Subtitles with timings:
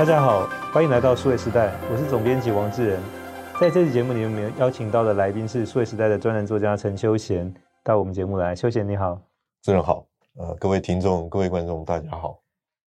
[0.00, 2.98] 大家好，欢迎来到数位时代，我是总编辑王志仁。
[3.60, 7.52] 在这期节目里面，我们邀请到的来宾是数位时代的专栏作家陈休贤，
[7.84, 8.56] 到我们节目来。
[8.56, 9.20] 休贤你好，
[9.60, 10.06] 志仁好，
[10.38, 12.40] 呃，各位听众、各位观众，大家好。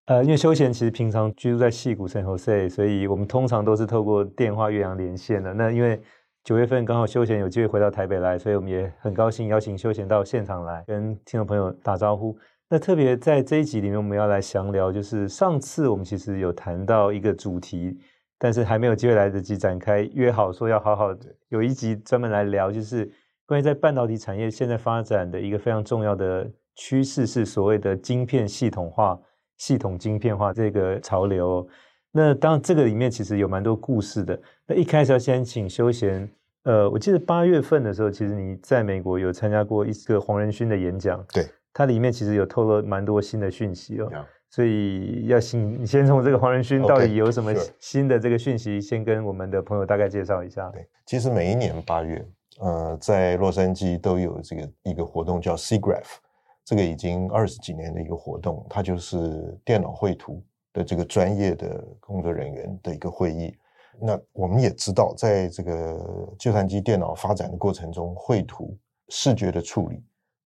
[0.07, 5.53] 呃，因为休贤其实平常居住在矽谷 San Jose，所以我们通常都是透过电话越洋连线的。
[5.53, 6.01] 那因为
[6.45, 12.35] 九月份刚好休贤有机会回到台北来，所以我们也很高兴邀请休贤到现场来跟听众朋友打招呼。
[12.73, 17.99] 那特别在这一集里面，我们要来详聊，就是上次我们其实有谈到一个主题，
[18.39, 23.13] 但是还没有机会来得及展开，约好说要好好的有一集专门来聊，就是
[23.45, 29.21] 关于在半导体产业现在发展的一个非常重要的趋势，是所谓的晶片系统化、
[29.59, 31.69] 系统晶片化这个潮流。
[32.11, 34.41] 那当然这个里面其实有蛮多故事的。
[34.67, 36.27] 那一开始要先请休闲，
[36.63, 41.45] 呃，我记得八月份的时候，其实你在美国有参加过一个黄仁勋的演讲，对。
[41.73, 44.25] 它里面其实有透露蛮多新的讯息哦，yeah.
[44.51, 50.69] 所以要请你先从这个黄仁勋到底有什么新的这个讯息.先跟我们的朋友大概介绍一下。
[50.71, 52.23] 对，其实每一年八月，
[52.61, 56.17] 呃，在洛杉矶都有这个一个活动叫 SIGGRAPH，
[56.65, 60.43] 这个已经二十几年的一个活动，它就是电脑绘图
[60.75, 63.57] 的这个专业的工作人员的一个会议。
[63.99, 65.99] 那我们也知道，在这个
[66.39, 68.77] 计算机电脑发展的过程中，绘图
[69.09, 70.03] 视觉的处理。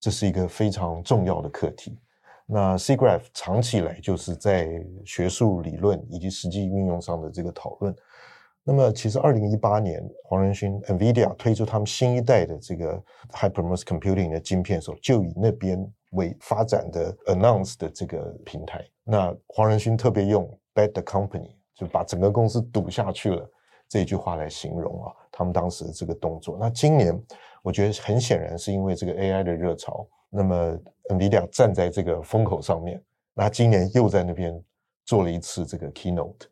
[0.06, 1.98] 这是一个非常重要的课题。
[2.46, 7.92] 那 SIGGRAPH 长期以来就是在学术理论以及实际运用上的这个讨论。
[8.62, 18.84] 那么，其实二零一八年黄仁勋 NVIDIA 推出他们新一代的这个 Hypermose Computing 的晶片的时候，就以那边为发展的 Announce 的这个平台。
[19.02, 23.44] 那黄仁勋特别用 Bet the Company 就把整个公司赌下去了
[23.88, 26.56] 这一句话来形容啊，他们当时的这个动作。
[26.60, 27.20] 那今年。
[27.66, 30.78] 我觉得很显然是因为这个 AI 的热潮，那么
[31.10, 33.02] NVIDIA 站在这个风口上面，
[33.34, 34.56] 那今年又在那边
[35.04, 36.46] 做了一次这个 keynote，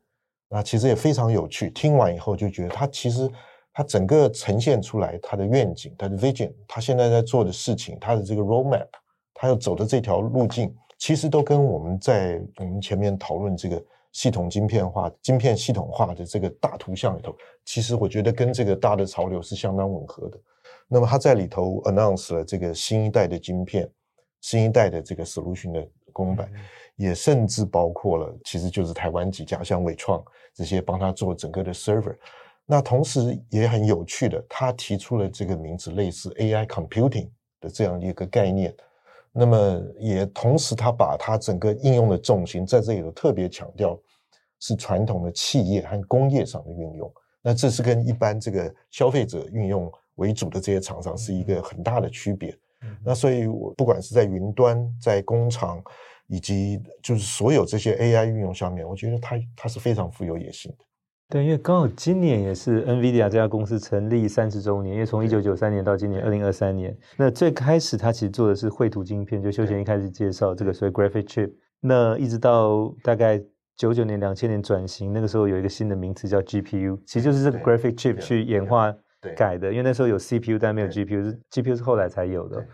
[0.48, 1.70] 那其实也非常有趣。
[1.70, 3.30] 听完以后就觉得它其实
[3.72, 8.88] 它整个呈现出来它的愿景、它的 vision，它现在在做的事情、它的这个 roadmap，
[9.34, 13.80] 它要走的这条路径，其实都跟我们在我们前面讨论这个
[14.10, 17.32] 系统晶片化、晶片系统化的这个大图像里头，
[17.64, 20.40] 其实我觉得跟这个大的潮流是相当吻合的。
[20.86, 23.90] 那么他在里头 announce 了这个新一代的晶片，
[24.40, 26.48] 新一代的这个 solution 的公版，
[26.96, 30.22] 也甚至包括了，其实就是台湾几家像伟创
[30.52, 32.14] 这些帮他做整个的 server。
[32.66, 37.28] 那同时也很有趣的，他提出了这个名字类似 AI computing
[37.60, 38.72] 的这样一个概念。
[39.32, 43.98] 那么也同时他把他整个应用的重心在这里头特别强调
[44.60, 47.12] 是传统的企业和工业上的运用。
[47.42, 49.90] 那这是跟一般这个消费者运用。
[50.16, 55.82] 为主的这些厂商是一个很大的区别，嗯，那所以我不管是在云端、在工厂，
[56.28, 60.84] 以及就是所有这些 AI 运用上面，我觉得它它是非常富有野心的。
[61.30, 73.42] 对，因为刚好今年也是 NVIDIA 这家公司成立三十周年，因为从一九九三年到今年二零二三年，那最开始它其实做的是绘图晶片，就休闲一开始介绍这个所谓 Graphic Chip，那一直到大概
[73.74, 78.94] 九九年、两千年转型，那个时候有一个新的名词叫 GPU，其实就是这个 Graphic Chip 去演化。
[79.36, 82.64] 改的，因为那时候有 CPU，但没有 GPU，GPU 是后来才有的。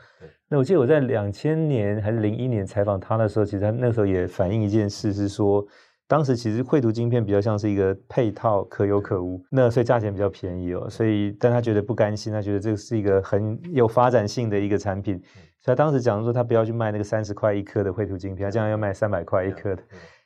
[0.48, 5.64] 那我记得我在两千年还是零一年采访他的时候，其实他那时候也反映一件事，是说
[6.08, 10.90] 当时其实绘图晶片比较像是一个配套，可有可无，那所以价钱比较便宜哦。
[10.90, 15.16] 所以，但他觉得不甘心，他觉得这个是一个很有发展性的一个产品，
[15.60, 19.82] 所以他当时讲说他不要去卖那个三十块一颗的绘图晶片，他将来要卖三百块一颗的。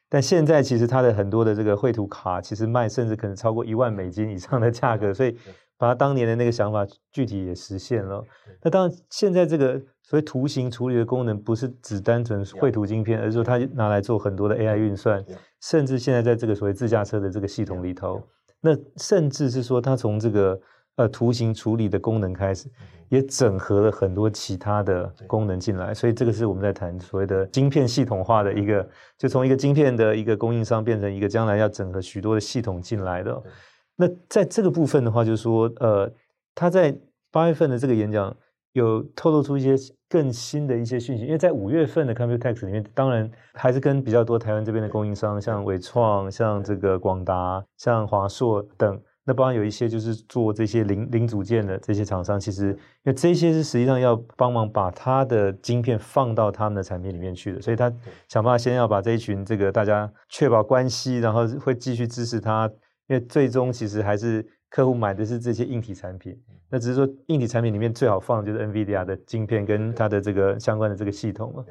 [0.08, 5.36] 但现在其实他的很多的这个绘图卡，其实卖甚至可能超过一万美金以上的价格，所以。
[5.76, 8.24] 把他当年的那个想法具体也实现了。
[8.62, 15.24] 那当然，现在这个所谓图形处理的功能，不是只单纯绘图晶片，而是说它拿来做很多的 AI 运算，
[15.62, 18.22] 甚至现在在这个所谓自驾车的这个系统里头，
[18.60, 20.60] 那甚至是说它从这个
[20.96, 22.68] 呃图形处理的功能开始，
[23.08, 25.92] 也整合了很多其他的功能进来。
[25.92, 33.42] 所以这个是我们在谈所谓的晶片系统化的一个，就从一个晶片的一个供应商变成一个将来要整合许多的系统进来的。
[33.96, 36.10] 那在这个部分的话，就是说，呃，
[36.54, 36.96] 他在
[37.30, 38.36] 八月份的这个演讲
[38.72, 39.76] 有透露出一些
[40.08, 57.88] 更新的一些讯息，因为在五月份的 Computex 里面，当然还是跟比较多台湾这边的供应商，像伟创、像这个广达、像华硕等，那包含有一些就是做这些零零组件的这些厂商，其实因为这些是实际上要帮忙把他的晶片放到他们的产品里面去的，所以他
[58.28, 62.68] 想办法先要把这一群这个大家确保关系，然后会继续支持他。
[63.08, 66.36] 因为最终其实还是客户买的是这些硬体产品，
[66.70, 71.64] 那只是说硬体产品里面最好放的就是 NVIDIA 的晶片跟它的这个相关的这个系统了。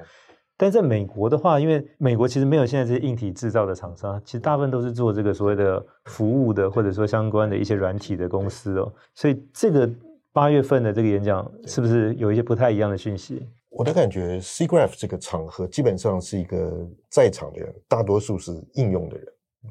[0.56, 8.94] 但在美国的话，因为美国其实没有现在这些硬体制造的厂商，其实大部分都是做这个所谓的服务的，或者说相关的一些软体的公司哦。
[9.16, 9.90] 所以这个
[10.32, 13.46] 八月份的这个演讲，是不是有一些不太一样的讯息？
[13.72, 19.26] 我的感觉，SIGGRAPH 这个场合基本上是一个在场的人，大多数是应用的人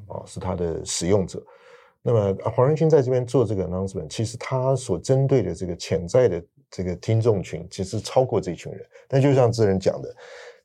[0.07, 1.43] 啊，是它的使用者。
[2.05, 8.85] 那么黄仁勋在这边做这个 announcement，其实他所针对的这个潜在的这个听众群，其实超过这群人。
[9.07, 10.13] 但就像智人讲的，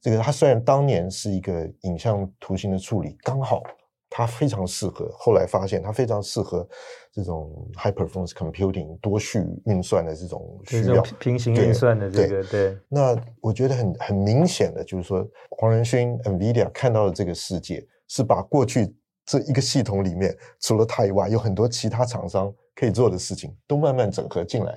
[0.01, 3.63] 这个他虽然当年是一个影像图形的处理，刚好
[4.11, 5.09] 他非常适合。
[5.17, 6.69] 后来发现他非常适合
[7.13, 12.51] 这种 high performance computing 多序运算的这种需要，平行运算的这个对。
[12.51, 18.93] 对，那我觉得很很明显的就是说，黄仁勋 NVIDIA 看到的这个世界是把过去。
[19.29, 24.73] 这一个系统里面，除了它以外，有很多其他厂商可以做的事情，都慢慢整合进来。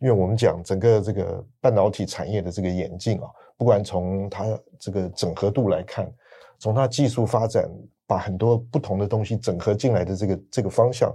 [0.00, 4.44] 因为我们讲整个这个半导体产业的这个演进啊，不管从它
[4.76, 6.12] 这个整合度来看，
[6.58, 7.70] 从它技术发展，
[8.04, 11.14] 把很多不同的东西整合进来的这个这个方向，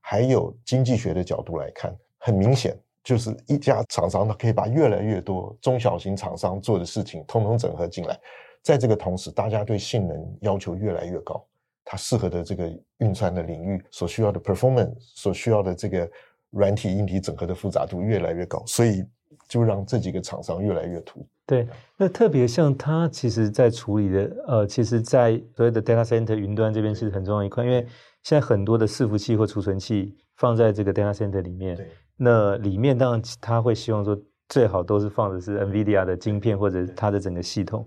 [0.00, 8.18] 还有经济学的角度来看，很明显就是一家厂商它可以把越来越多中小型厂商做的事情，通通整合进来。
[8.60, 11.40] 在这个同时，大家对性能要求越来越高。
[11.94, 12.68] 它适合的这个
[12.98, 16.10] 运算的领域所需要的 performance，所需要的这个
[16.50, 19.04] 软体硬体整合的复杂度越来越高，所以
[19.48, 21.24] 就让这几个厂商越来越突。
[21.46, 27.86] 对，那特别像它其实在处理的，呃，其实在所谓的 data center 云端这边是很重要一块，因为
[28.24, 31.78] 现在很多的伺服器或储存器放在这个 data center 里面，
[32.16, 37.86] 那里面当然它会希望说最好都是放的是 NVIDIA 的晶片或者它的整个系统。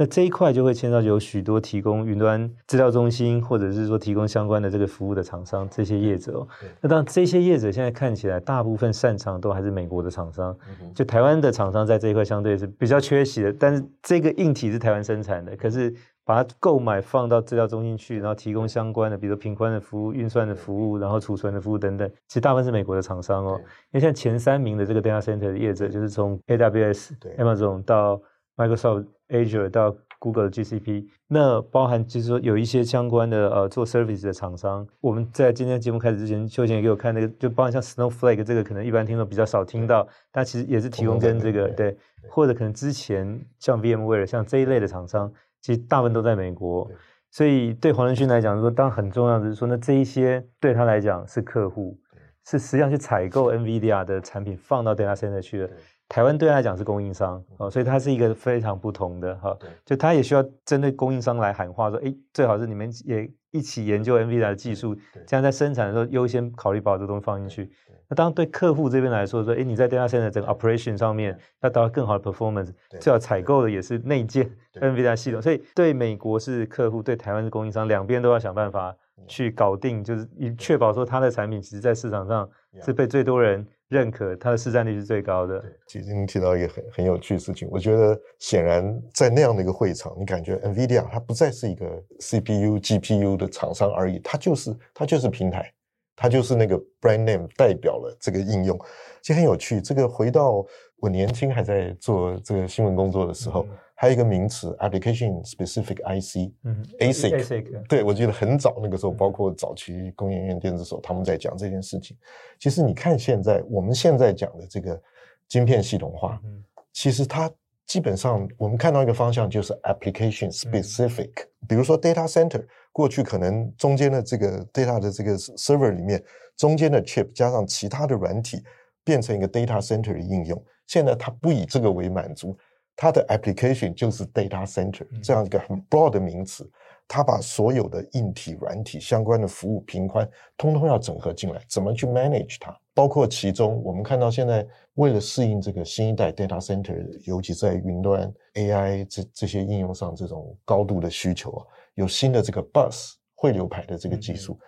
[0.00, 6.46] 那这一块就会牵到有许多提供云端资料中心，或者是说提供相关的这个服务的厂商，这些业者。
[6.80, 10.56] 那当然，这些业者现在看起来，大部分擅长都还是美国的厂商。
[10.94, 15.92] 就台湾的厂商在这一块相对是比较缺席的，但是这个硬体是台湾生产的，可是
[16.28, 23.58] 把它购买放到资料中心去，然后提供相关的，比如说频宽的服务、运算的服务，然后储存的服务等等，其实大部分是美国的厂商哦。
[23.58, 28.20] 因为现在前三名的这个 data center 的业者，就是从 AWS、Amazon 到
[28.58, 41.96] Microsoft Azure 到 Google 的 GCP，那包含就是说有一些相关的呃做 service 的厂商，我们在今天节目开始之前，秀贤也给我看那个，就包含像 Snowflake 这个，可能一般听众比较少听到，但其实也是提供跟这个对，
[42.28, 46.90] 或者可能之前像 VMware 像这一类的厂商，其实大部分都在美国，
[47.30, 51.98] 所以对黄仁勋来讲说，当然很重要的是说，那这一些对他来讲是客户，
[52.46, 55.70] 是实际上去采购 NVIDIA 的产品放到 data center 去的。
[56.08, 64.96] 台湾对他来讲是供应商哦，所以它是一个非常不同的哈，就他也需要针对供应商来喊话说，哎，最好是你们也一起研究 NVIDIA 的技术，
[65.26, 67.70] 这样在生产的时候优先考虑把这东西放进去。
[68.08, 72.70] 那当然对客户这边来说，说，哎，你在 data center 整个 operation 上面要达到更好的 performance，
[73.00, 75.42] 最好采购的也是内建 NVIDIA 系统。
[75.42, 78.94] 所以对美国是客户，对台湾是供应商，两边都要想办法
[79.26, 82.48] 去搞定，就是以确保说他的产品其实在市场上
[82.82, 83.66] 是被最多人。
[83.88, 85.64] 认可它的市占率是最高的。
[85.86, 91.86] 其实您提到一个很很有趣的事情，我觉得显然在那样的一个会场，你感觉 NVIDIA 它不再是一个
[92.20, 95.72] CPU、GPU 的厂商而已，它就是它就是平台，
[96.18, 98.78] 它就是那个 brand name 代表了这个应用。
[99.22, 100.62] 其实很有趣，这个回到
[100.96, 103.62] 我年轻还在做这个新闻工作的时候。
[103.62, 103.68] 嗯
[104.00, 112.16] 还有一个名词，application specific IC，嗯，ASIC，对，我记得很早那个时候，包括早期工研院电子所，他们在讲这件事情。
[112.60, 115.02] 其实你看现在，我们现在讲的这个
[115.48, 117.50] 晶片系统化，嗯其实它
[117.88, 121.30] 基本上我们看到一个方向就是 application specific，
[121.66, 126.22] 比如说 data center，过去可能中间的这个 data 的这个 server 里面，
[126.54, 128.62] 中间的 chip 加上其他的软体，
[129.02, 130.62] 变成一个 data center 的应用。
[130.86, 132.56] 现在它不以这个为满足。
[133.00, 136.68] 它的 application 就是 data center 这样一个很 broad 的名词，
[137.06, 141.62] 它把所有的硬体、软体相关的服务平宽，通通要整合进来。
[141.68, 142.76] 怎么去 manage 它？
[142.94, 154.58] 包括其中，我们看到现在为了适应这个新一代 data center，尤其在云端 AI 这这些应用上这种高度的需求啊，有新的这个 bus 汇流排的这个技术。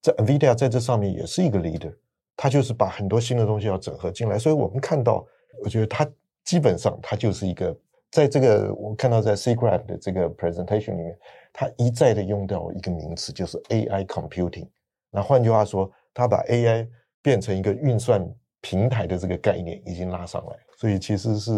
[0.00, 1.94] 在 NVIDIA 在这上面也是一个 leader，
[2.34, 4.38] 它就是把很多新的东西要整合进来。
[4.38, 5.22] 所以我们看到，
[5.62, 6.10] 我觉得它。
[6.44, 7.76] 基本上，它就是一个，
[8.10, 11.18] 在这个我看到在 SIGGRAPH 的这个 presentation 里面，
[11.52, 14.68] 它一再的用到一个名词，就是 AI computing。
[15.10, 16.86] 那换句话说，它把 AI
[17.22, 18.22] 变成一个运算
[18.60, 20.56] 平台的这个概念已经拉上来。
[20.76, 21.52] 所以其实是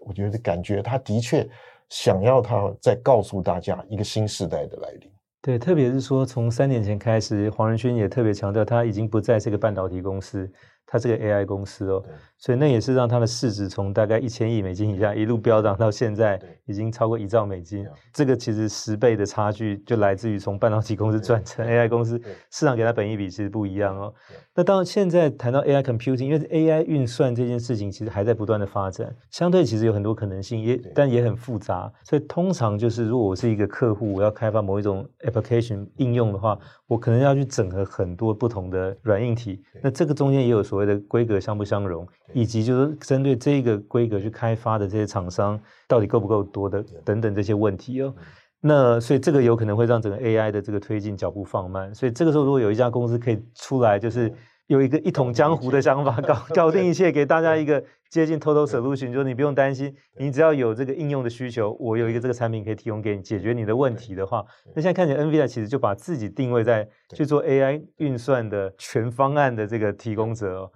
[0.00, 1.48] 我觉得感觉，它的确
[1.90, 5.10] 想要它再告诉大家一个新时代的来临。
[5.42, 10.50] 对，特别是说从三年前开始，黄仁勋也特别强调，他已经不再是个半导体公司。
[10.86, 12.04] 他是个 AI 公司哦，
[12.44, 17.86] 所以那也是让它的市值从大概一千亿美金以下一路飙涨到现在已经超过一兆美金。
[18.12, 22.20] 这个其实十倍的差距就来自于从半导体公司转成 AI 公司，
[22.50, 24.12] 市场给它本益比其实不一样哦。
[24.54, 31.90] 那当然现在谈到 AI computing，因为 AI 运算这件事情其实还在不断的发展，相对其实有很多可能性，也但也很复杂。
[32.02, 39.62] 所以通常就是如果我是一个客户，我要开发某一种 application 应用的话，我可能要去整合很多不同的软硬体。
[39.82, 48.12] 那这个中间也有所谓的规格相不相容，以及就是针对这个规格去开发的这些厂商到底够不够多的等等这些问题哦。
[48.60, 51.94] 那所以这个有可能会让整个 AI 的这个推进脚步放慢。
[51.94, 54.32] 所以这个时候如果有一家公司可以出来，就是
[54.66, 64.42] 有一个一统江湖的想法，搞搞定一切，给大家一个接近 total solution，就是你不用担心，你只要有这个应用的需求，我有一个这个产品可以提供给你解决你的问题的话，
[64.74, 70.70] 那现在看起来 NVIDIA 其实就把自己定位在去做 AI 运算的全方案的这个提供者哦。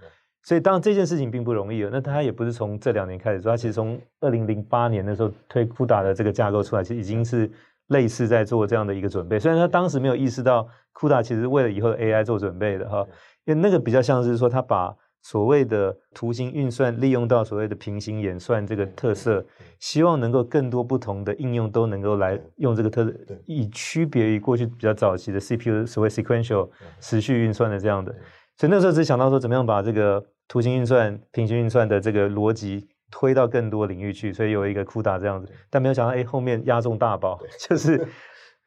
[0.48, 1.90] 所以当然这件事情并不容易哦。
[1.92, 7.50] 那他也不是从这两年开始做，他其实从二零零八年的时候推 CUDA 的这个架构出来，其实已经是
[7.88, 9.38] 类似在做这样的一个准备。
[9.38, 13.06] 虽然他当时没有意识到 CUDA 其实为了以后的 AI 做准备的哈。
[13.44, 19.44] 因为那个比较像是说，他把所谓的图形运算利用到所谓的平行演算这个特色，
[19.78, 23.14] 希望能够更多不同的应用都能够来用这个特色，
[23.44, 28.14] 以区别于过去比较早期的 CPU 所谓 sequential 持续运算的这样的。
[28.56, 35.52] 所以那时候只想到说，怎么样把这个图形运算、平行运算的这个逻辑推到更多领域去，所以有一个 CUDA 这样子。
[35.70, 37.38] 但没有想到，哎，后面压中大宝，
[37.68, 38.08] 就是。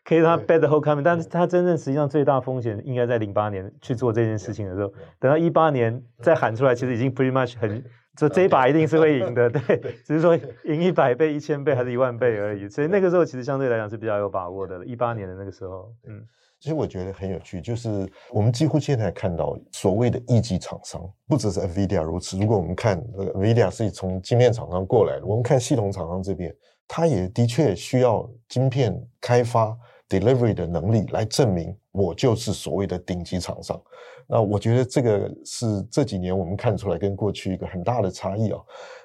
[0.04, 7.84] 可以让他 bet the whole company，但是他真正实际上最大风险应该在零八年去做这件事情的时候，等到一八年再喊出来，其实已经 pretty much 很，
[8.18, 12.68] 这这一把一定是会赢的，对，只是说赢一百倍、一千倍还是一万倍而已。
[12.68, 16.26] 所以那个时候其实相对来讲是比较有把握的，一八年的那个时候，嗯，
[16.62, 22.38] 其实我觉得很有趣，就是我们几乎现在看到所谓的一级厂商，不只是 NVIDIA 如此。
[22.38, 26.56] 如果我们看 NVIDIA 是从晶片厂商过来的，我们看系统厂商这边，
[26.88, 29.78] 它也的确需要晶片开发。
[30.08, 33.82] delivery 的能力来证明我就是所谓的顶级厂商，
[34.28, 38.60] 那我觉得这个是这几年我们看出来跟过去一个很大的差异啊。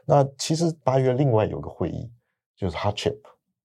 [0.04, 2.10] 那其实八月另外有个会议
[2.56, 3.14] 就是 Hot Chip，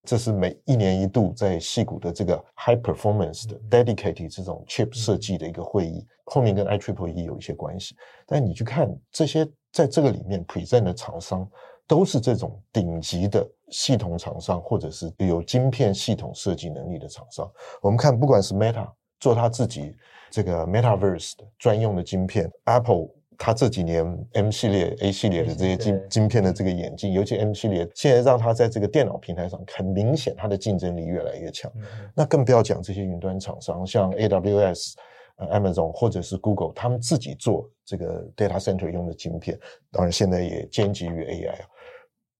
[0.04, 7.96] 这是每一年一度在戏谷的这个 High Performance 的 Dedicated 这种 Chip 设计的一个会议，后面跟 IEEE 有一些关系。
[8.26, 11.48] 但你去看这些在这个里面 present 的厂商。
[11.84, 17.50] 都是这种顶级的系统厂商，或者是有晶片系统设计能力的厂商。
[17.82, 19.94] 我们看，不管是 Meta 做他自己
[20.30, 23.08] 这个 Metaverse 的专用的晶片，Apple
[23.44, 31.68] 它这几年 M 系列、A 系列的这些晶晶片的这个眼镜，尤其 M 系列，现在让它在这个电脑平台上，很明显它的竞争力越来越强。
[32.14, 34.92] 那更不要讲这些云端厂商，像 AWS。
[35.36, 39.58] 呃 Amazon 或者是 Google，他们自己做这个 data center 用的晶片，
[39.90, 41.64] 当然现在也兼及于 AI 啊，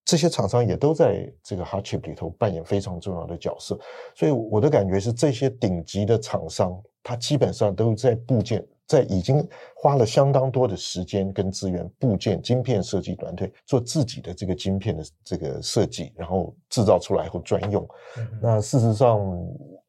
[0.05, 3.77] 这些厂商也都在这个 Hot Chip 里头扮演非常重要的角色。
[4.15, 17.87] 所以我的感觉是，这些顶级的厂商，它基本上都在部件，在已经花了相当多的时间跟资源部件晶片设计团队做自己的这个晶片的这个设计，然后制造出来后专用。
[18.17, 19.19] 嗯、那事实上。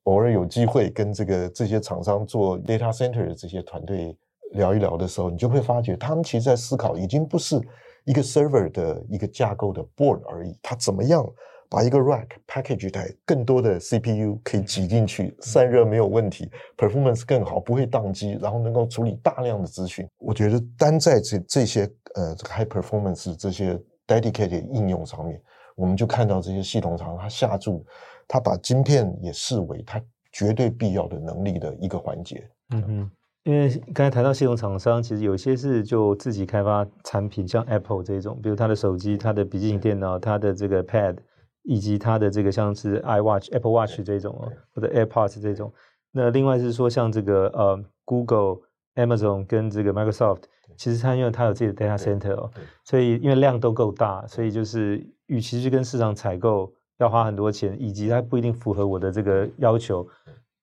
[0.04, 4.14] 偶尔有机会跟这个这些厂商做 data center 的这些团队
[4.52, 7.58] 聊一聊的时候，你就会发觉，他们其实在思考，已经不是
[8.04, 11.26] 一个 server 的一个架构的 board 而已，它怎么样
[11.68, 20.06] 把一个 rack package 一台更多的 CPU 可以挤进去，散热没有问题，performance 更好，不会宕机，然后能够处理大量的资讯。
[20.18, 25.40] 我觉得单在这这些呃 high performance 这些 dedicated 应用上面，
[25.75, 27.85] 我们就看到这些系统厂它下注。
[28.26, 30.00] 他把晶片也视为他
[30.33, 32.42] 绝对必要的能力的一个环节。
[32.71, 33.11] 嗯哼，
[33.42, 41.18] 因为刚才谈到系统厂商，其实有些是就自己开发产品，像 Apple 这种，比如他的手机、他的笔记型电脑、他的这个 Pad，
[41.64, 45.73] 以及它的这个像是 iWatch、Apple Watch 这种哦，或者 AirPods 这种。
[46.12, 48.59] 那另外是说像这个呃 Google、
[48.94, 50.42] Amazon 跟这个 Microsoft，
[50.76, 52.50] 其实它因为它有自己的 data center 哦，
[52.85, 56.73] 所以因为量都够大，所以就是与其去跟市场采购。
[56.99, 60.06] 要花很多钱，以及它不一定符合我的这个要求，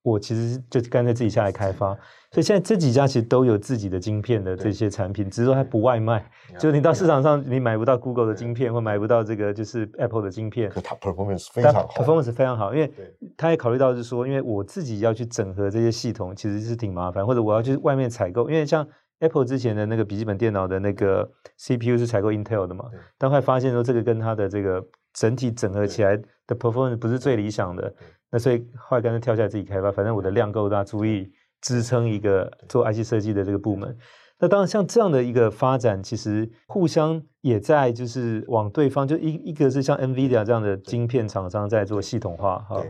[0.04, 1.98] 我其实就干脆自己下来开发。
[2.32, 6.26] 所以现在这几家其实都有自己的晶片的这些产品，只是说它不外卖。
[6.58, 10.70] 就是你到市场上，你买不到 Google 的晶片，或买不到这个就是 Apple 的晶片。
[10.70, 12.92] 可它 performance 非常好，performance 非常好，因为
[13.36, 18.88] 他也考虑到是说，因为我自己要去整合这些系统，其实是挺麻烦，或者我要去外面采购，因为像
[19.20, 22.86] Apple 之前的那个笔记本电脑的那个 CPU 是采购 Intel 的嘛，
[23.18, 24.82] 但后来发现说这个跟它的这个。
[25.14, 26.16] 整体整合起来
[26.48, 27.94] 的 performance 不是最理想的，
[28.32, 33.96] 那所以后来干脆跳下来自己开发，反正我的量够大，足以支撑一个做 IC 设计的这个部门。
[34.40, 42.84] 那当然，像这样的一个发展，其实互相也在就是往对方就一一个是像 NVIDIA 这样的晶片厂商在做系统化哈，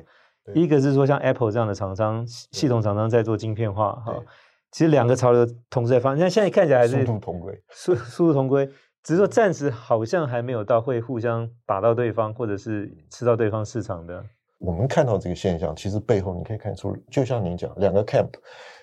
[0.54, 4.16] 一个是说像 Apple 这样的厂商系统厂商在做晶片化哈。
[4.72, 8.66] 其实两个潮流同时在发展，现在看起来还是殊途同归，殊殊途同归，
[9.04, 14.24] 只是说暂时好像还没有到会互相打到对方，或者是吃到对方市场的。
[14.62, 18.30] 我们看到这个现象，其实背后你可以看出，就像您讲，两个 camp，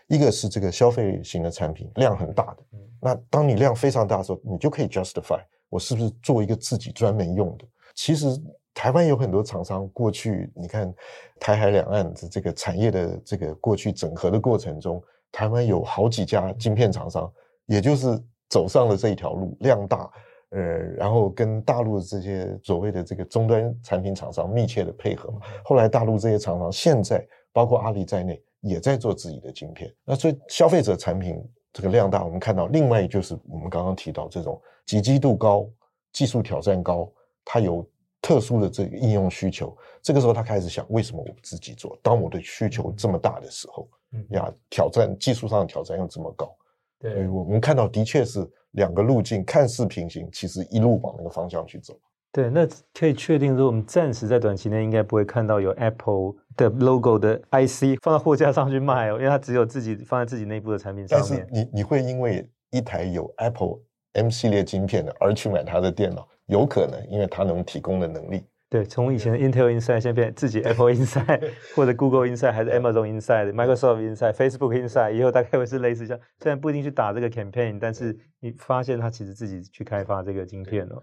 [0.09, 2.63] 一个是这个消费型的产品量很大的，
[3.01, 7.65] 那当你量非常大的时候，你就可以 justify 我是不是做一个自己专门用的。
[7.95, 8.27] 其实
[8.75, 10.93] 台湾有很多厂商，过去你看
[11.39, 15.03] 台海两岸的这个产业的这个过去整合的过程中。
[15.31, 17.31] 台湾有好几家晶片厂商，
[17.67, 18.19] 也就是
[18.49, 20.11] 走上了这一条路，量大，
[20.51, 20.61] 呃，
[20.97, 25.41] 然后跟大陆的这些所谓的这个终端产品厂商密切的配合嘛。
[25.65, 29.93] 后来大陆这些厂商现在包括阿里在内，也在做自己的晶片。
[30.05, 35.69] 那所以消费者产品这个量大，我们看到另外就是我们刚刚提到这种极基度高、
[36.13, 37.11] 技术挑战高，
[37.45, 37.87] 它有
[38.23, 39.77] 特殊的这个应用需求。
[40.03, 41.99] 这个时候他开始想，为什么我不自己做？
[42.03, 43.89] 当我的需求这么大的时候。
[44.31, 46.51] 呀，挑战技术上的挑战又这么高，
[46.99, 51.99] 对，我们看到的确是两个路径看似平行，其实一路往那个方向去走。
[52.31, 61.29] 对，那可以确定说，我们暂时在短期内应该不会看到有 Apple 的 logo 的 IC 放到货架上去卖哦，因为它只有自己放在自己内部的产品上面。
[61.29, 63.79] 但是你你会因为一台有 Apple
[64.13, 68.45] M 系列晶片的而去买它的电脑，有可能，因为它能提供的能力。
[68.71, 76.23] 对，从以前的 Intel Inside 现在变自己 Apple Inside，或者 Google Inside，还是 Amazon Inside、Microsoft Inside、Facebook Inside，以后大概会是类似这样。
[76.39, 81.03] 虽然不一定去打这个 campaign，但是你发现他其实自己去开发这个晶片哦。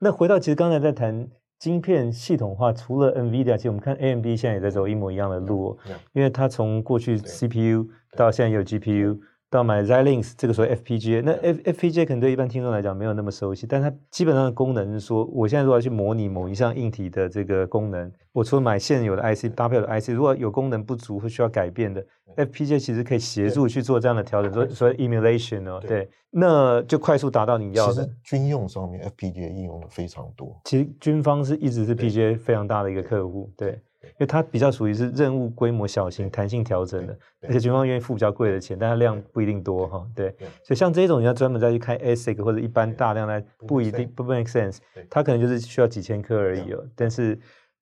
[0.00, 5.78] 那回到其实刚才在谈晶片系统化，除了 NVIDIA，其实我们看 AMD 现在也在走一模一样的路哦，
[6.12, 9.20] 因为它从过去 CPU 到现在有 GPU。
[9.48, 22.04] 到买 Xilinx 这个所谓 FPGA，那 F FPGA 可能对一般听众来讲没有那么熟悉，但它基本上的功能是说，我现在如果要去模拟某一项硬体的这个功能，我除了买现有的 IC 搭配的 IC，如果有功能不足或需要改变的
[22.36, 27.92] ，FPGA 其实可以协助去做这样的调整，所所谓 emulation 哦，对，那就快速达到你要的。
[27.94, 33.80] 其实军用上面 FPGA 应用的非常多，其实军方是一直是 PGA 非常大的一个客户，对。
[34.10, 40.06] 因为它比较属于是任务规模小型、弹性调整的，而且军方愿意付比较贵的钱，但它量不一定多哈。
[40.14, 44.78] 对，所以像这种你要专门再去开 ASIC 或者一般大量来，不一定不 make sense，
[45.10, 46.84] 它可能就是需要几千颗而已哦。
[46.94, 47.38] 但是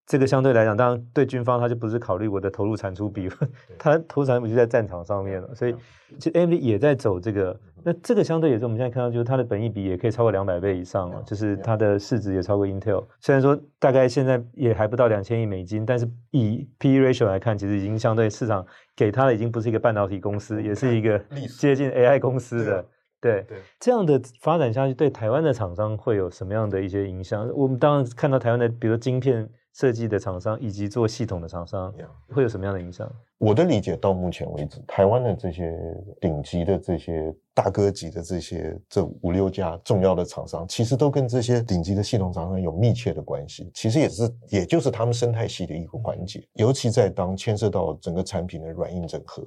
[0.06, 3.28] 这个相对来讲，当然对军方它就不是考虑我的投入产出比，
[3.78, 5.54] 它投入产出比就在战场上面了。
[5.54, 5.74] 所以
[6.18, 7.58] 其实 AMD 也在走这个。
[7.84, 13.04] 那这个相对也是我们现在看到，就是它的本益比也可以超过两百倍以上了，就是它的市值也超过 Intel。
[13.20, 18.66] 虽然说大概现在也还不到两千亿美金，但是以 PE ratio 来看，其实已经相对市场
[18.96, 21.18] 给它的已经不是一个半导体公司，也是一个
[21.58, 22.84] 接近 AI 公司的。
[23.20, 23.46] 对，
[23.78, 27.48] 这样的发展下去，对台湾的厂商会有什么样的一些影响？
[27.54, 29.48] 我们当然看到台湾的，比如晶片。
[29.74, 31.92] 设计的厂商以及做系统的厂商
[32.28, 33.10] 会有什么样的影响？
[33.38, 35.76] 我的理解到目前为止，台湾的这些
[36.20, 43.68] 顶级的这些大哥级的这些这五六家重要的厂商，其实都跟这些顶级的系统厂商有密切的关系。
[43.74, 46.46] 其实也是，也就是他们生态系的一个环节。
[46.52, 49.44] 尤其在当牵涉到整个产品的软硬整合，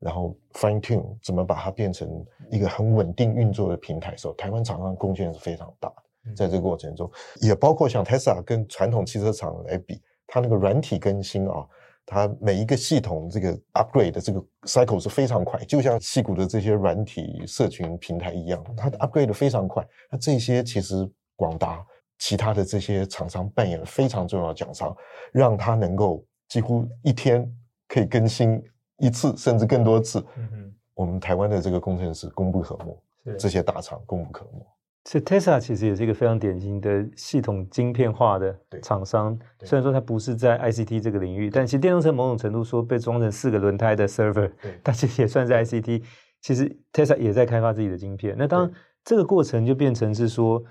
[0.00, 2.08] 然后 fine tune 怎么把它变成
[2.50, 6.02] 一个很稳定运作的平台的时候，台湾厂商贡献是非常大的。
[6.36, 11.66] 在这个过程中，也包括像 Tesla 跟传统汽车厂来比，它那个软体更新啊，
[12.06, 19.86] 它每一个系统这个 upgrade 的这个 cycle 是非常快，就像矽谷的这些软体社群平台一样，它的 upgrade 的非常快。
[20.10, 21.84] 那这些其实广达
[22.18, 24.94] 其他的这些厂商扮演了非常重要的角色，
[25.32, 27.50] 让它能够几乎一天
[27.88, 28.62] 可以更新
[28.98, 30.24] 一次，甚至更多次。
[30.36, 34.66] 嗯哼，我们台湾的这个工程师功不可没，这些大厂功不可没。
[35.04, 39.36] 所以 Tesla 其实也是一个非常典型的系统晶片化的厂商。
[39.64, 44.50] 虽然说它不是在 ICT 这个领域，但其实电动车某种程度说被装成四个轮胎的 server，
[44.84, 46.02] 它其实也算是 ICT。
[46.42, 48.34] 其实 Tesla 也在开发自己的晶片。
[48.38, 48.70] 那当
[49.04, 50.62] 这个过程就变成是说，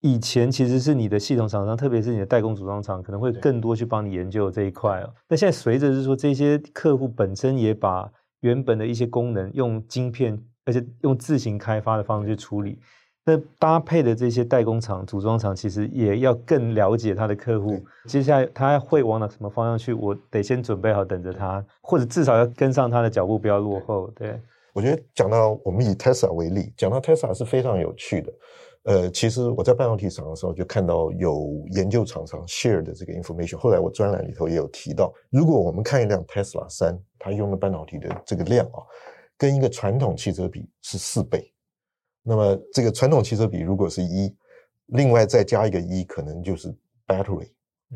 [0.00, 5.12] 以前其实是你的系统厂商，特别是你的代工组装厂，可能会更多去帮你研究这一块哦。
[5.28, 12.78] 那现在随着是说这些客户本身也把原本的一些功能用晶片，而且用自行开发的方式去处理。
[13.28, 17.84] 那搭配的这些代工厂、组装厂，其实也要更了解他的客户。
[18.06, 19.92] 接下来他会往哪什么方向去？
[19.92, 24.08] 我得先准备好，等着他，或者至少要跟上他的脚步，不要落后。
[24.14, 24.40] 对，
[24.72, 28.32] 我觉得讲到我们以 Tesla 为例，讲到 Tesla 是非常有趣的。
[28.84, 33.56] 呃，其实我在半导体厂的时候就看到有研究厂商 share 的这个 information。
[33.56, 38.78] 后来我专栏里头也有提到，如果我们看一辆 Tesla 三它用的半导体的这个量啊，
[39.36, 41.52] 跟一个传统汽车比是四倍。
[42.28, 44.34] 那么这个传统汽车比如果是一，
[44.86, 46.74] 另外再加一个一，可能就是
[47.06, 47.48] battery，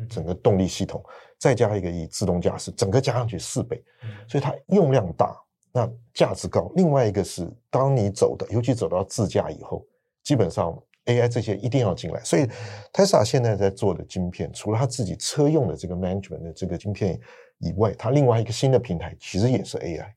[0.09, 1.03] 整个动力系统，
[1.37, 3.83] 再加一个一，自动驾驶，整个加上去四倍，
[4.29, 5.35] 所以它用量大，
[5.73, 6.71] 那价值高。
[6.75, 9.85] 另外一个是，当你走的，尤其走到自驾以后，
[10.23, 12.23] 基本上 AI 这些一定要进来。
[12.23, 12.47] 所以
[12.93, 17.19] Tesla 现在在做的晶片，除了它自己车用的这个 management 的这个晶片
[17.59, 20.13] 以外，它另外一个新的平台其实也是 AI。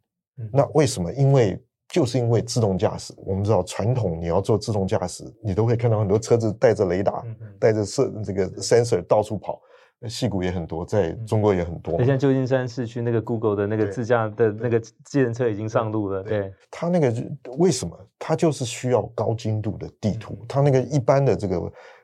[0.52, 1.12] 那为什么？
[1.12, 7.24] 因为就是因为自动驾驶，我们知道传统你要做自动驾驶，你都会看到很多车子带着雷达、
[7.58, 9.60] 带着摄这个 sensor 到处跑。
[10.06, 11.96] 戏骨也很多，在中国也很多。
[11.96, 16.22] 现在旧金山市区那个 Google 的那个自驾的那个智能车已经上路了。
[16.22, 17.10] 对，它那个
[17.56, 17.98] 为什么？
[18.18, 20.44] 它就是需要高精度的地图。
[20.46, 21.58] 它那个一般的这个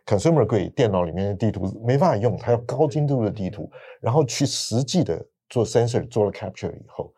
[0.06, 7.12] consumer grade 电脑里面的地图没办法用，它要高精度的地图，然后去实际的做 sensor 做了 capture 以后。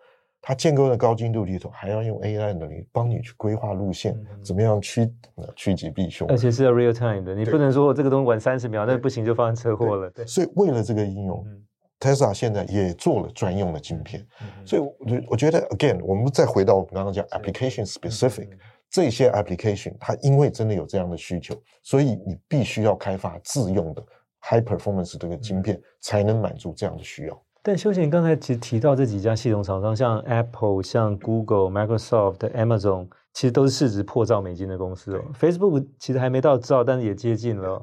[0.45, 5.09] 它建构的高精度地图，还要用 AI 能力帮你去规划路线，嗯、怎么样趋
[5.55, 10.11] 趋吉避凶，而且是要 real time 的，你不能说我这个东西晚三十秒，那不行就发生车祸了。
[10.11, 11.63] 对，所以为了这个应用、嗯、
[12.01, 14.21] Tesla 现在也做了专用的晶片。
[14.41, 14.97] 嗯、所以我
[15.29, 18.59] 我觉得 again，我们再回到我们刚刚讲 application specific，、嗯、
[18.91, 24.05] 这些 application 它因为真的有这样的需求，所以你必须要开发自用的
[24.41, 27.43] high performance 这个晶片，嗯、才能满足这样的需要。
[27.63, 35.23] 但修贤刚才其实提到这几家系统厂商，像 Apple、像 Google、Microsoft、Amazon，其实都是市值破兆美金的公司哦。
[35.39, 37.83] Facebook 其实还没到兆，但是也接近了。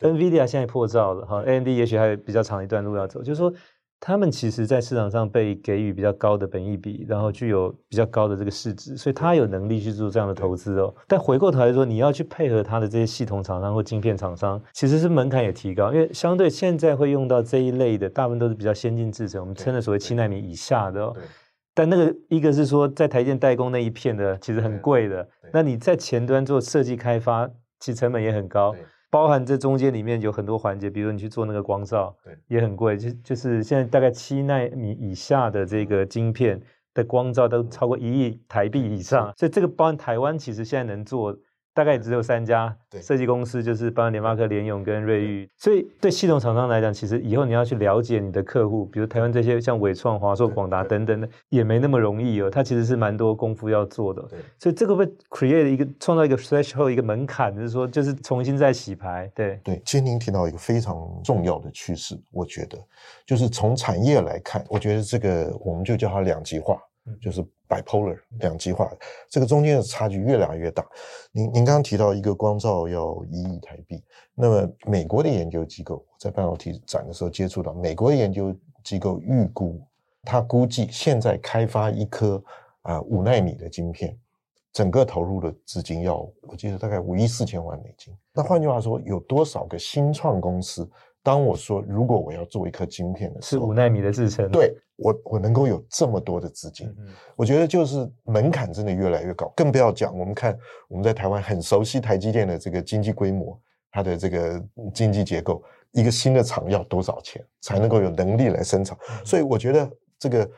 [0.00, 3.52] NVIDIA 现在破兆了哈，AMD 也许还有比较长一段路要走，就是说。
[4.00, 10.92] 他们其实，在市场上被给予比较高的本益比，然后具有比较高的这个市值，所以他有能力去做这样的投资哦。
[11.06, 21.14] 但回过头来说，你要去配合他的这些系统厂商或晶片厂商，其实是门槛也提高，因为相对现在会用到这一类的，大部分都是比较先进制程，我们称的所谓七纳米以下的哦。
[21.74, 25.28] 但那个一个是说，在台积电代工那一片的，其实很贵的。
[25.52, 27.46] 那你在前端做设计开发，
[27.78, 28.74] 其实成本也很高。
[29.10, 32.96] 包含这中间里面有很多环节，比如说你去做那个光照，对，也很贵。
[32.96, 36.60] 就就是现在大概七纳米以下的这个晶片
[36.94, 41.36] 的光照都超过一亿台币以上，所以这个包含台湾其实现在能做。
[41.72, 45.48] 大概只有三家设计公司，就是包括联发科、联咏跟瑞昱。
[45.56, 52.50] 所以对系统厂商来讲，其实以后你要去了解你的客户，比如台湾这些像伟创、华硕、广达等等的，也没那么容易哦。
[52.50, 54.20] 它其实是蛮多功夫要做的。
[54.58, 59.30] 所以这个会 create 一个创造一个 threshold 一个门槛，就是说就是重新再洗牌。
[59.34, 62.76] 对对，其实您提到一个非常重要的趋势，我觉得
[63.24, 66.76] 就是从产业来看，我觉得这个我们就叫它两极化。
[67.20, 68.90] 就是 bipolar 两极化，
[69.28, 70.86] 这个中间的差距越来越大。
[71.32, 74.02] 您您刚刚提到一个光照要一亿台币，
[74.34, 79.80] 那么美国的研究机构在半导体展的时候接触到，美国的研究机构预估，
[80.22, 82.42] 他估计现在开发一颗
[82.82, 84.16] 啊五纳米的晶片，
[84.72, 88.14] 整个投入的资金要我记得大概五亿四千万美金。
[88.32, 90.88] 那换句话说，有多少个新创公司？
[91.22, 99.52] 当我说如果我要做一颗晶片的时候，是五纳米的制程，对我我能够有这么多的资金，嗯、我觉得就是门槛真的越来越高。
[99.56, 100.56] 更不要讲，我们看
[100.88, 103.58] 我们在台湾很熟悉台积电的这个经济规模，
[103.90, 104.62] 它的这个
[104.94, 108.96] 经济结构，一个新的厂要多少钱才能够有能力来生产？
[109.10, 110.48] 嗯、所以我觉得这个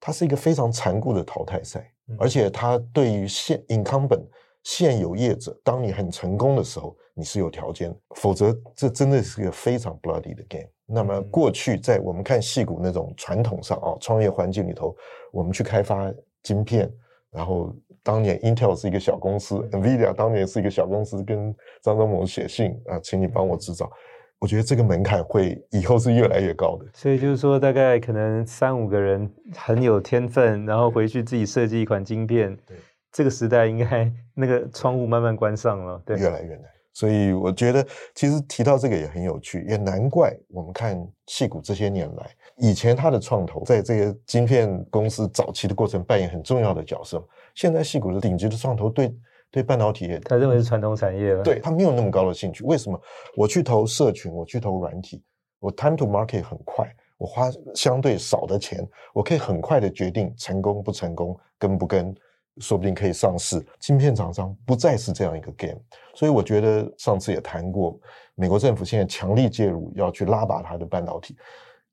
[0.00, 4.26] 它是一个非常残酷的淘汰赛，嗯、而且它对于现 incumbent
[4.64, 6.96] 现有业者，当你很成功的时候。
[7.14, 10.66] 你是有条件，否则这真的是一个非常 bloody 的 game。
[10.92, 14.94] 那么过去在我们看戏骨那种传统上啊，创业环境里头，
[15.32, 16.92] 我们去开发晶片，
[17.30, 23.90] 然后当年 Intel 是一个小公司，NVIDIA 当年是一个小公司，跟张忠谋写信啊，请你帮我制造。
[24.38, 26.84] 我觉得这个门槛会以后是越来越高的。
[26.92, 32.76] 所以就是说，大概可能三五个人很有天分，然后回去自己设计一款晶片，对，
[33.12, 36.64] 这个时代应该 那个窗户慢慢关上了，对，越来越难。
[36.92, 47.26] 所以我觉得，其实提到这个也很有趣，也难怪我们看戏骨这些年来，以前他的创投在这个晶片公司早期的过程扮演很重要的角色。
[47.54, 49.14] 现在戏骨的顶级的创投对
[49.50, 52.62] 对半导体业，他认为是传统产业了，对他没有那么高的兴趣。
[52.64, 53.00] 为什么？
[53.36, 55.22] 我去投社群，我去投软体，
[55.60, 62.14] 我 time to market 很快，我花相对少的钱，我可以很快的决定成功不成功，跟不跟。
[62.58, 63.64] 说不定可以上市。
[63.80, 65.80] 芯片厂商不再是这样一个 game，
[66.14, 67.98] 所以我觉得上次也谈过，
[68.34, 71.36] 美国政府现在强力介入，要去拉拔它的半导体。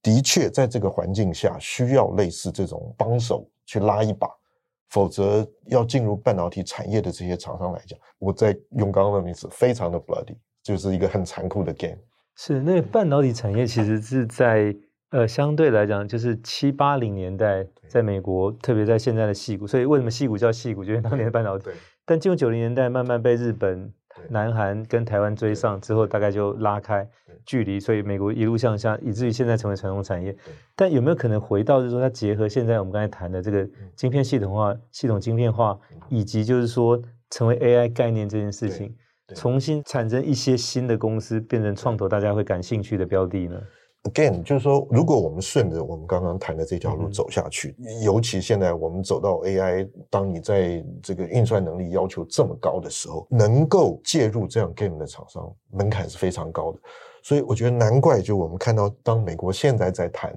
[0.02, 4.28] 的确，在这个环境下，需要类似这种帮手去拉一把，
[4.90, 11.98] 否则要进入半导体产业的这些厂商来讲，我在用刚刚的名词，非常的 bloody，就是一个很残酷的 game。
[12.36, 14.76] 是，那半导体产业其实是在。
[15.12, 20.86] 呃，相对来讲，就是七八零年代，在美国，特别在现在的矽谷，所以为什么矽谷叫矽谷？
[20.86, 21.70] 就是当年的半导体。
[22.06, 23.92] 但进入九零年代，慢慢被日本、
[24.30, 27.08] 南韩跟台湾追上之后，大概就拉开
[27.44, 30.36] 距离，所以美国一路向下，以至于现在成为传统产业。
[30.76, 35.76] 但有没有可能回到，就是说它结合现在我们刚才谈的这个晶片系统化、系统晶片化，
[36.10, 38.96] 以及就是说成为 AI 概念这件事情，
[39.34, 43.60] 重新产生一些新的公司，变成创投大家会感兴趣的标的呢
[44.04, 56.80] ？Again，就是说，如果我们顺着我们刚刚谈的这条路走下去，嗯、尤其现在我们走到 AI，当你在这个运算能力要求这么高的时候，能够介入这样 game 的厂商门槛是非常高的。
[57.22, 60.34] 所以我觉得难怪，就我们看到，当美国现在在谈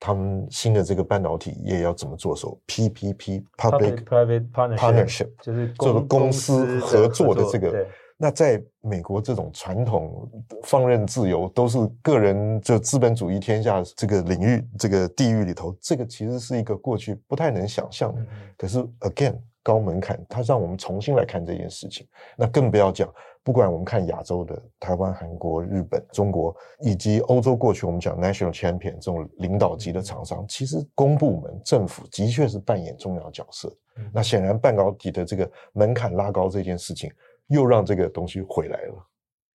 [0.00, 7.86] 他们新的这个半导体业要怎么做时候，PPP（Public Private Partnership） 就是这个公司合作的这个。
[8.18, 10.26] 那在美国这种传统
[10.62, 18.24] 放任自由，都是个人就资本主义天下这个领域、这个地域里头，这个其实是一个过去不太能想象的。
[18.56, 22.06] 可是 again 高门槛，它让我们重新来看这件事情。
[22.38, 33.70] 那更不要讲，不管我们看亚洲的台湾、韩国、日本、中国，以及欧洲，过去我们讲 national champion 这种领导级的厂商，其实公部门、政府的确是扮演重要角色。
[34.10, 37.12] 那显然半导体的这个门槛拉高这件事情。
[37.48, 38.94] 又让这个东西回来了，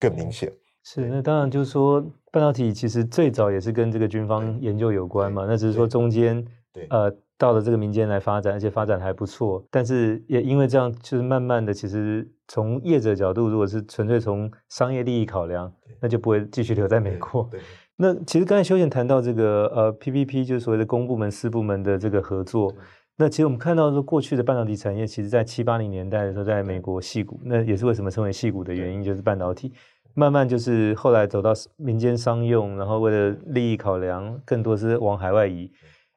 [0.01, 0.53] 更明显。
[0.85, 5.45] 是，那当然就是说，半导体其实最早也是跟这个军方研究有关嘛。
[5.49, 6.45] 那只是说中间，
[6.91, 9.67] 呃，到了这个民间来发展，而且发展还不错。
[9.69, 17.51] 但是也因为这样，就是慢慢的，其实从业者角度，如果是纯粹从商业利益考量，那就不会继续留在美国。
[17.97, 22.73] 那其实刚才修贤谈到这个呃 PPP，就是所谓的公部门、私部门的这个合作。
[23.19, 29.73] 那其实我们看到说，过去的半导体产业，其实在七八零年代的时候，在美国矽股，那也是为什么称为矽股的原因，就是半导体
[30.15, 35.73] 慢慢就是后来走到民间商用，然后为了利益考量，更多是往海外移。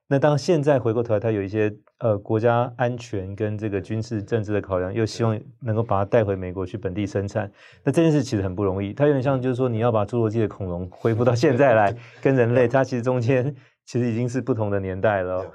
[0.10, 7.50] 那当现在回过头来，它有一些呃国家安全跟这个军事政治的考量，又希望能够把它带回美国去本地生产。
[7.84, 15.46] 那这件事其实很不容易，它有点像就是说，你要把侏罗纪的恐龙恢复到现在来跟人类，它其实中间其实已经是不同的年代了。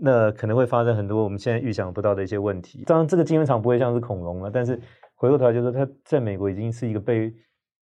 [0.00, 2.82] 那可能会发生很多我们现在预想不到的一些问题。
[2.86, 4.78] 当然，这个晶圆厂不会像是恐龙了，但是
[5.14, 7.32] 回过头来就是说，它在美国已经是一个被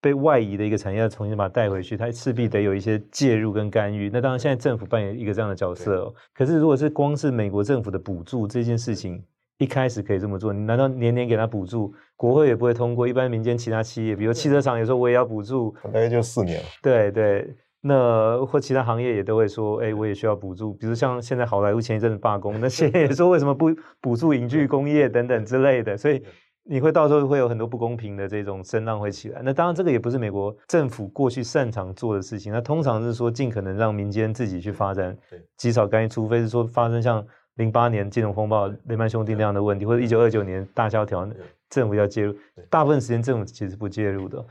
[0.01, 4.09] 被外移的一个产业，要重新把它带回去，它势必得有一些介入跟干预。
[4.09, 6.13] 那当然，现在政府扮演一个这样的角色哦。
[6.33, 9.23] 可是，如果是光是美国政府的补助这件事情，
[9.57, 13.07] 一开始可以这么做，你难道年年给他补助，国会也不会通过？
[13.07, 16.65] 一般民间其他企业，比如汽车厂也说我也要补助，大概就四年了。
[16.81, 17.55] 对对。
[17.81, 26.21] 那或其他行业也都会说，哎，我也需要补助，比如像现在好莱坞前一阵子罢工，那些也说为什么不补助影剧工业等等之类的，所以
[26.65, 29.41] 你会到时候会有很多不公平的这种声浪会起来。
[29.41, 35.17] 那当然这个也不是美国政府过去擅长做的事情，那通常是说尽可能让民间自己去发展，
[35.55, 41.27] 极少干预，除非是说发生像零八年金融风暴雷曼兄弟那样的问题，或者一九二九年大萧条，
[41.69, 42.35] 政府要介入，
[42.69, 44.45] 大部分时间政府其实不介入的。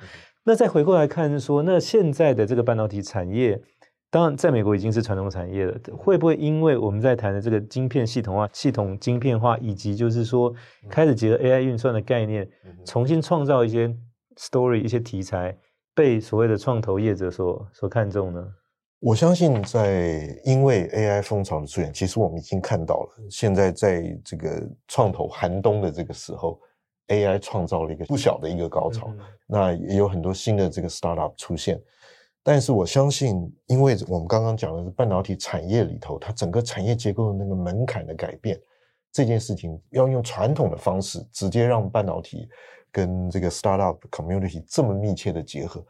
[0.48, 3.60] 那再回过来看说，说那现在的这个半导体产业，
[4.10, 10.50] 当然在美国已经是传统产业了，会不会因为我们在谈的这个晶片系统化、系统晶片化，以及就是说
[10.88, 12.48] 开始结合 AI 运算的概念，
[12.86, 13.94] 重新创造一些
[14.38, 15.54] story、一些题材，
[15.94, 18.42] 被所谓的创投业者所所看重呢？
[19.00, 26.58] 我相信，在因为 AI 风潮的出现，其实我们已经看到了，现在在这个创投寒冬的这个时候。
[27.08, 29.10] AI 创造了一个不小的一个高潮，
[29.46, 31.80] 那也有很多新的这个 startup 出现。
[32.42, 38.58] 但是我相信，因为我们刚刚讲的是半导体产业里头，它整个产业结构的那个门槛的改变，
[39.12, 42.48] 这件事情要用传统的方式直接让半导体
[42.90, 45.84] 跟这个 startup community 这么密切的结合，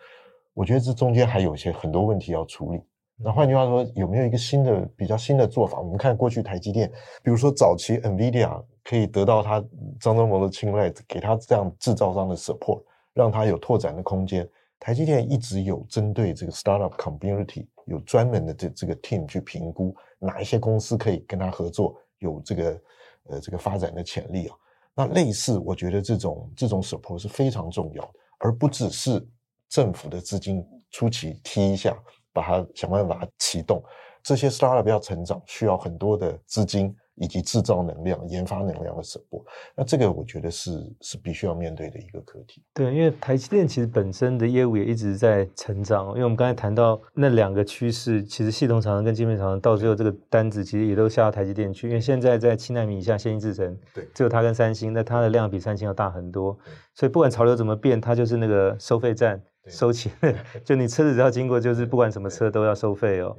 [0.52, 2.80] 我觉得这中间还有一些很多问题要处理。
[3.20, 5.78] 那换句话说，有没有一个新的比较新的做法？
[5.78, 6.90] 我们看过去台积电，
[7.22, 9.62] 比如说早期 NVIDIA 可以得到他
[10.00, 14.48] 张忠谋的青睐，给他这样制造商的 support，让他有拓展的空间。
[14.80, 22.80] 台积电一直有针对这个 startup community 有专门的这这个 team 去评估哪一些公司可以跟他合作，有这个
[23.24, 24.56] 呃这个发展的潜力啊。
[24.94, 29.22] 那类似，我觉得这种这种 support 是非常重要，而不只是
[29.68, 31.94] 政府的资金出奇踢一下。
[32.30, 33.82] 把它想办法启动，
[34.22, 39.44] 这些 startup 要成长，需要很多的资金以及制造能量、研发能量的 support。
[39.76, 42.62] 那这个我觉得是是必须要面对的一个课题。
[42.74, 46.08] 对，因为台积电其实本身的业务也一直在成长。
[46.08, 51.88] 因为我们刚才谈到那两个趋势，其实系统厂商跟晶片厂商到最后这个单子其实也都下到台积电去。
[51.88, 56.58] 因为现在在七纳米以下先进制程，对，只有它跟三星，那它的量比三星要大很多。
[56.94, 59.40] 所以不管潮流怎么变，它就是那个收费站。
[59.70, 60.10] 收钱，
[60.64, 63.36] 就你车子只要经过，就是不管什么车都要收费哦。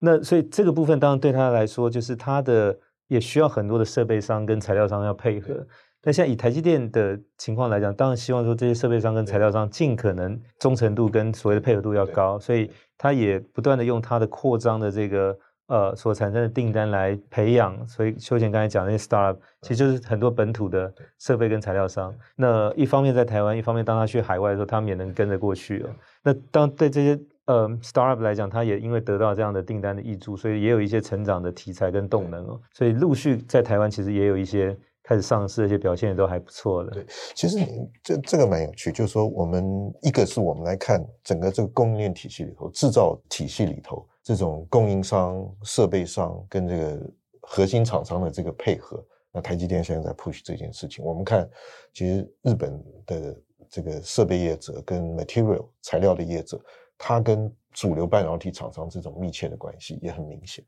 [0.00, 2.78] 那所以这个部分当然对他来说，就是他的
[3.10, 5.54] 也需要很多的设备商跟材料商要配合。
[6.02, 15.36] 那现在以台积电的情况来讲，当然希望说这些设备商跟材料商尽可能忠诚度跟所谓的配合度要高，所以他也不断的用他的扩张的这个。
[15.70, 22.12] 呃，所产生的订单来培养，所以修贤刚才讲的那些 startup，其实就是很多本土的设备跟材料商。
[22.34, 25.90] 那一方面在台湾，一方面当他去海外的时候，他们也能跟着过去了。
[26.24, 27.16] 那当对这些
[27.50, 32.60] 呃 startup 来讲，它也因为得到这样的订单的益助，所以也有一些成长的题材跟动能哦。
[32.72, 36.90] 所以陆续在台湾其实也有一些开始上市，而且表现也都还不错的。
[36.92, 37.58] 对，其实
[38.02, 44.06] 这这个蛮有趣，就是说我们一个是我们来看整个这个供应链体系里头，制造体系里头。
[44.22, 47.00] 这种供应商、设备商跟这个
[47.40, 51.02] 核心厂商的这个配合，那台积电现在在 push 这件事情。
[51.02, 51.48] 我们看，
[51.94, 53.36] 其实日本的
[53.68, 56.62] 这个设备业者跟 material 材料的业者，
[57.02, 60.62] 它跟主流半导体厂商这种密切的关系也很明显。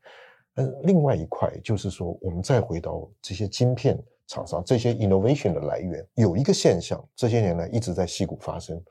[0.55, 8.81] 但另外一块就是说，我们再回到这些晶片厂商，这些 innovation 的来源，有一个现象，这些年来一直在矽谷发生。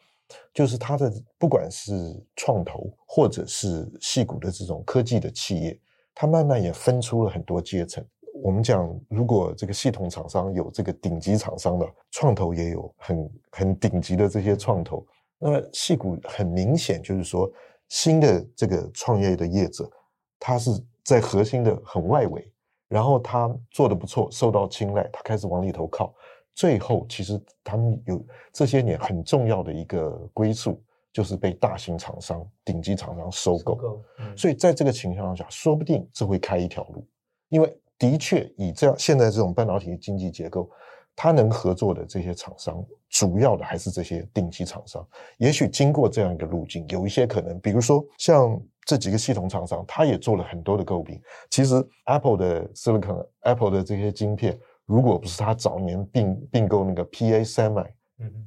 [0.55, 1.93] 就是它的不管是
[2.37, 5.77] 创投或者是矽谷的这种科技的企业，
[6.15, 8.05] 它慢慢也分出了很多阶层。
[8.41, 15.05] 我们讲，如果这个系统厂商有这个顶级厂商的创投，也有很很顶级的这些创投。
[15.43, 17.51] 那么矽谷很明显就是说，
[17.89, 19.91] 新的这个创业的业者，
[20.39, 20.71] 他是
[21.05, 22.49] 在核心的很外围，
[22.87, 26.15] 然后他做的不错，受到青睐，他开始往里头靠。
[26.55, 30.81] 最后，其实他们有这些年很重要的一个归宿，
[31.13, 33.73] 就是被大型厂商、顶级厂商收购。
[33.73, 37.05] 收购嗯、所以在这个情况下，说不定这会开一条路。
[37.49, 40.71] 因为的确，以这样现在这种半导体经济结构，
[41.15, 45.07] 它能合作的这些厂商，主要的还是这些顶级厂商。
[45.39, 51.21] 也许经过这样一个路径，有一些可能，比如说像这几个系统厂商，他也做了很多的诟病。
[51.51, 51.75] 其实
[52.07, 54.59] Apple 的 Silicon、Apple 的这些晶片。
[54.85, 57.87] 如果不是他早年并并购那个 PA Semi，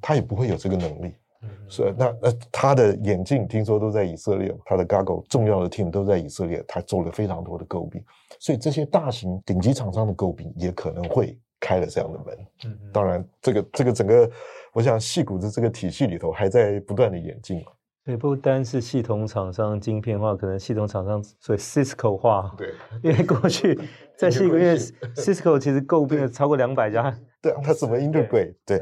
[0.01, 1.15] 他也不会有这个能力。
[1.69, 8.03] 所以那那他的眼镜听说都在以色列，他的 Goggle 重要的 team 都在以色列，他做了非常多的诟病。
[8.37, 12.37] 所以这些大型顶级厂商的诟病也可能会开了这样的门。
[12.93, 14.29] 当然，这个这个整个，
[14.71, 17.71] 我想戏骨的这个体系里头还在不断的演进嘛。
[18.03, 22.53] 对，不单是系统厂商晶片化，可能系统厂商所以 Cisco 化。
[22.55, 23.75] 对， 因为过去
[24.15, 27.17] 在矽谷，因为 Cisco 其实购并了超过两百家。
[27.41, 28.53] 对啊，它怎么 integrate？
[28.63, 28.79] 对，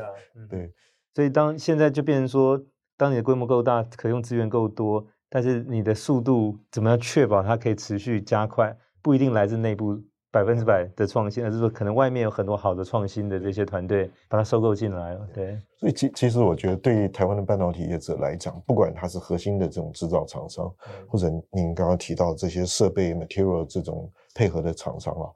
[0.49, 0.73] 对。
[1.13, 2.61] 所以当现在就变成说，
[2.97, 10.01] 当你的规模够大，可用资源够多，但是你的速度怎么样确保它可以持续加快，不一定来自内部。
[10.33, 15.27] 百分之百的创新，而是说可能外面有很多好的创新的这些团队把它收购进来了。
[15.31, 25.29] 对，所以其其实我觉得，对于台湾的半导体业者来讲，不管它是核心的这种制造厂商，嗯、或者您刚刚提到这些设备 material 这种配合的厂商啊，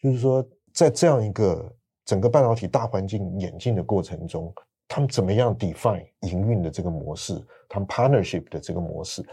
[0.00, 1.68] 就是说在这样一个
[2.04, 4.54] 整个半导体大环境演进的过程中。
[4.94, 7.34] 他们怎么样 define 营运的这个模式？
[7.68, 9.26] 他们 partnership 的这个模式，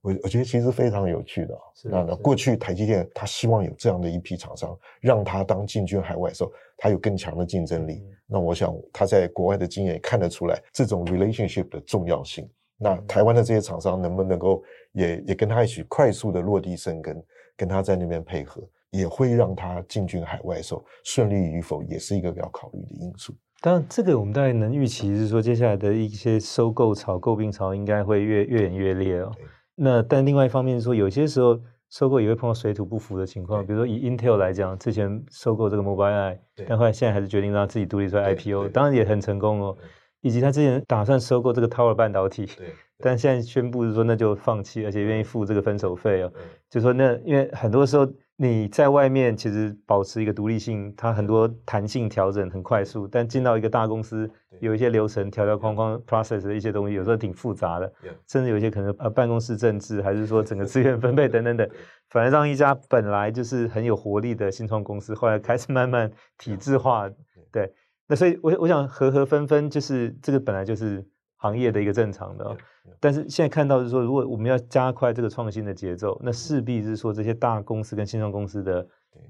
[0.00, 1.58] 我我觉得其实非常有趣的。
[1.82, 8.06] 那那过去台积电他希望有这样的一批厂商，让他当进军海外的时候，他有更强的竞争力。
[8.28, 12.48] 那我想他在国外的经验也看得出来这种 relationship 的重要性。
[12.76, 17.20] 那台湾的这些厂商能不能够也也跟他一起快速的落地生根，
[17.56, 23.34] 跟他在那边配合，也会让他进军海外的时候顺利与否，也是一个要考虑的因素。
[23.60, 29.32] 当然，这个我们大概能预期是说，接下来的一些收购潮、购并潮应该会越越演越烈哦。
[29.74, 31.58] 那但另外一方面是说，有些时候
[31.90, 33.66] 收购也会碰到水土不服的情况。
[33.66, 39.76] 比如说以 Intel 来讲，之前收购这个 Mobileye，但后来现在还是决定让自己独立出来 IPO，当然也很成功哦。
[40.20, 42.48] 以及他之前打算收购这个 Tower 半导体，
[43.02, 46.32] 但现在宣布是说那就放弃，而且愿意付这个分手费哦。
[46.70, 48.06] 就说那因为很多时候。
[48.40, 57.92] 你在外面其实保持一个独立性，它很多弹性调整很快速，但进到一个大公司，有一些流程条条框框 process 的一些东西，有时候挺复杂的，
[58.28, 61.68] 甚至有一些可能呃办公室政治，还是说整个资源分配等等等，
[62.10, 67.10] 反而让一家本来就是很有活力的新创公司，后来开始慢慢体制化，
[67.50, 67.72] 对，
[68.06, 71.04] 那所以我我想合合分分，就是这个本来就是。
[71.38, 72.56] 行业的一个正常的，
[73.00, 78.84] 但是现在看到是说，如果我们要加快这个创新的节奏，那势必是说这些大公司跟新创公司的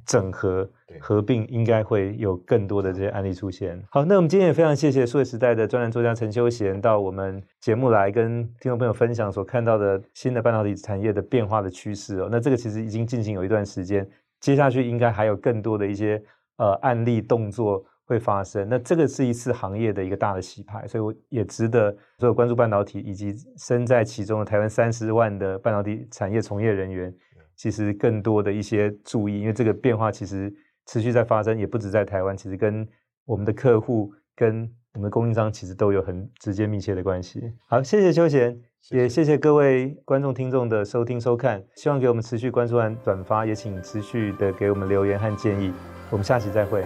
[0.07, 0.67] 整合
[0.99, 3.79] 合并，应该会有更多的这些案例出现。
[3.91, 12.29] 好，那我们今天也非常谢谢数位时代的专栏作家陈修贤到我们节目来跟听众朋友分享所看到的新的半导体产业的变化的趋势哦。
[12.31, 14.09] 那这个其实已经进行有一段时间，
[14.41, 16.23] 接下去应该还有更多的一些
[16.57, 17.85] 呃案例动作。
[18.09, 27.15] 会发生，那这个是一次行业的一个大的洗牌，所以我也值得所有关注半导体以及身在其中的台湾三十万的半导体产业从业人员，
[27.55, 30.51] 其实更多的一些注意，因为这个变化其实
[30.87, 32.89] 持续在发生，也不止在台湾，其实跟
[33.27, 34.63] 我们的客户跟
[34.95, 37.43] 我们的供应商其实都有很直接密切的关系。
[37.67, 38.59] 好，谢谢休闲，
[38.91, 45.75] 也谢谢各位观众听众的收听收看，希望给我们持续关注和转发，也请持续的给我们留言和建议。
[46.11, 46.83] 我们下期再会。